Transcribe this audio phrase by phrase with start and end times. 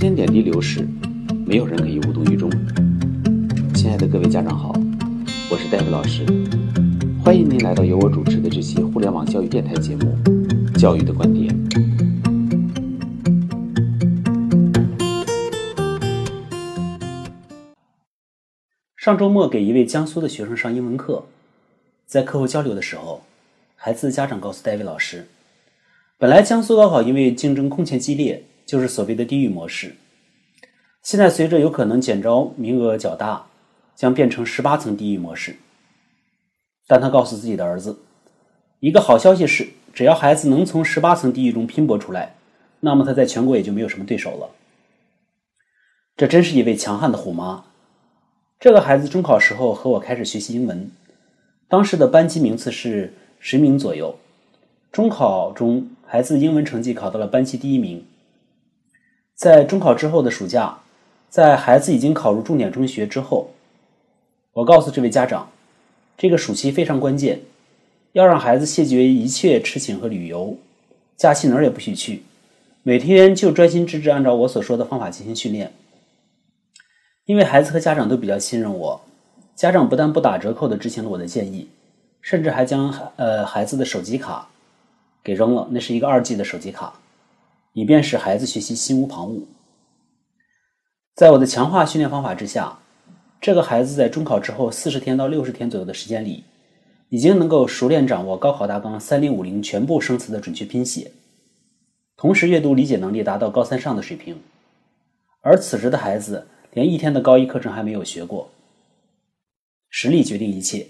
[0.00, 0.88] 间点滴流逝，
[1.44, 2.50] 没有人可以无动于衷。
[3.74, 4.72] 亲爱的各位家长好，
[5.50, 6.24] 我是戴维老师，
[7.22, 10.16] 欢迎您来到由我主持的这期互联网教育电台节目
[10.80, 11.54] 《教育的观点》。
[18.96, 21.26] 上周末给一位江苏的学生上英文课，
[22.06, 23.20] 在课后交流的时候，
[23.76, 25.26] 孩子的家长告诉戴维老师，
[26.16, 29.96] 本来江苏高考因为竞争空前激烈，就是所谓的地狱模式。
[31.02, 33.46] 现在随着有可能减招名额较大，
[33.96, 35.56] 将变成十八层地狱模式。
[36.86, 37.98] 但他告诉自己的儿子，
[38.78, 42.36] 一个好消息是，只要孩子能从十八层地狱中拼搏出来，
[42.78, 44.50] 那么他在全国也就没有什么对手了。
[46.16, 47.64] 这真是一位强悍的虎妈。
[48.60, 50.88] 这个孩子中考时候和我开始学习英文，
[51.66, 54.16] 当时的班级名次是十名左右。
[54.92, 58.04] 中考中，孩子英文成绩考到了班级第一名。
[59.40, 60.80] 在中考之后的暑假，
[61.30, 63.48] 在孩子已经考入重点中学之后，
[64.52, 65.48] 我告诉这位家长，
[66.18, 67.40] 这个暑期非常关键，
[68.12, 70.58] 要让孩子谢绝一切吃请和旅游，
[71.16, 72.22] 假期哪儿也不许去，
[72.82, 75.72] 每天就专心致志按照我所说的方法进行训练。
[77.24, 79.00] 因为孩子和家长都比较信任我，
[79.56, 81.66] 家长不但不打折扣的执行了我的建议，
[82.20, 84.50] 甚至还将呃孩子的手机卡
[85.24, 86.92] 给扔了，那是一个二 G 的手机卡，
[87.72, 89.42] 以便使孩子学习心无旁骛。
[91.14, 92.78] 在我的强化训练方法之下，
[93.40, 96.44] 这个孩子在中考之后四十天到六十天左右的时间里，
[97.08, 101.10] 已经能够熟练掌握高考大纲三零五零全部生词的准确拼写，
[102.16, 104.40] 同时阅读理解能力达到高三上的水平，
[105.40, 106.46] 而此时的孩子。
[106.72, 108.48] 连一天的高一课程还没有学过，
[109.88, 110.86] 实力决定一切。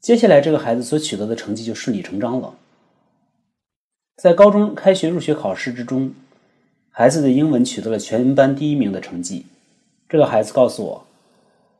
[0.00, 2.54] 接下来，这个孩子所取得的成绩就顺理成章了。
[4.18, 6.12] 在高中开学入学考试之中，
[6.90, 9.46] 孩子的英文取得了全班第一名的成绩。
[10.08, 11.06] 这个孩子告诉我，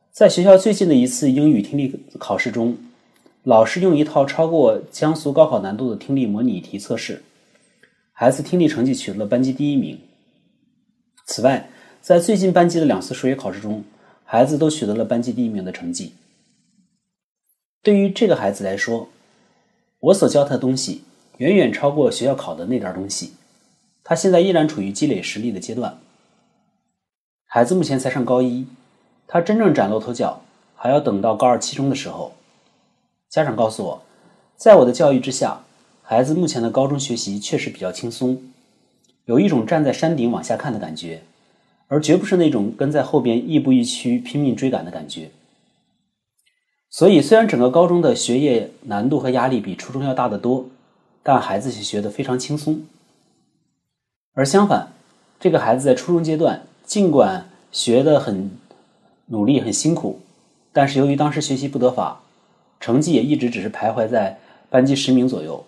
[0.09, 2.77] 在学校最近的一次英语听力考试中，
[3.43, 7.21] 老师用一套超过江苏高考难度的听力模拟题测试，
[8.13, 9.99] 孩子听力成绩取得了班级第一名。
[11.25, 11.69] 此外，
[11.99, 13.83] 在最近班级的两次数学考试中，
[14.23, 16.13] 孩子都取得了班级第一名的成绩。
[17.83, 19.09] 对于这个孩子来说，
[19.99, 21.01] 我所教他的东西
[21.39, 23.33] 远远超过学校考的那点东西。
[24.03, 25.97] 他现在依然处于积累实力的阶段。
[27.45, 28.67] 孩子目前才上高一，
[29.25, 30.41] 他真正崭露头角
[30.75, 32.33] 还要等到高二期中的时候。
[33.29, 34.01] 家长告诉我，
[34.55, 35.61] 在我的教育之下，
[36.03, 38.41] 孩子目前的高中学习确实比较轻松，
[39.25, 41.21] 有一种站在山顶往下看的感觉。
[41.87, 45.31] 而绝不是那种跟在后边亦步亦趋拼命追赶的感觉。
[46.91, 50.67] 所以，虽然整个高中的学业难度和压力比初中要大得多，
[51.23, 52.83] 但孩子却学得非常轻松。
[54.33, 54.93] 而相反，
[55.39, 58.51] 这个孩子在初中阶段，尽管学得很
[59.27, 60.19] 努力、很辛苦，
[60.71, 62.21] 但是由于当时学习不得法，
[62.79, 65.65] 成绩也一直只是徘徊在班级十名左右。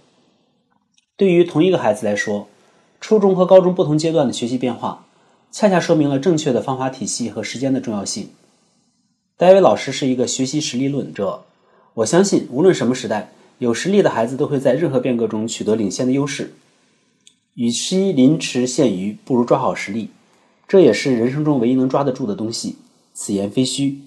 [1.18, 2.48] 对于同一个孩子来说，
[3.00, 5.06] 初中和高中不同阶段的学习变化。
[5.54, 8.30] 恰恰说明了正确的方法体系和时间的重要性。
[9.36, 11.44] 戴维老师是一个学习实力论者，
[11.96, 13.30] 我相信无论什么时代，
[13.62, 16.50] 有实力的孩子都会在任何变革中取得领先的优势。
[17.54, 20.10] 与其临池羡鱼，不如抓好实力，
[20.68, 22.78] 这也是人生中唯一能抓得住的东西。
[23.14, 24.00] 此言非虚。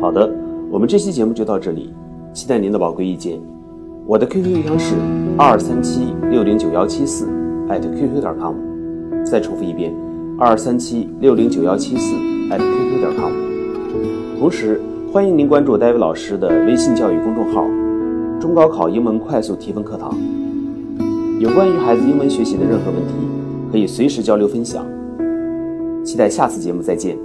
[0.00, 0.28] 好的，
[0.72, 1.94] 我们这期节目就到这里，
[2.34, 3.40] 期待您的宝贵意见。
[4.08, 4.96] 我的 QQ 邮箱是
[5.38, 7.28] 二三七六零九幺七四
[7.68, 8.56] 艾特 QQ 点 com，
[9.24, 9.94] 再重复一遍，
[10.36, 12.16] 二三七六零九幺七四
[12.50, 13.32] 艾特 QQ 点 com。
[14.38, 14.80] 同时，
[15.16, 17.64] 欢迎您关注戴维老师的微信教育公众号
[18.38, 20.14] “中高考英文快速提分课堂”。
[21.40, 23.14] 有关于孩子英文学习的任何问题，
[23.72, 24.86] 可以随时交流分享。
[26.04, 27.16] 期待下次节目再见。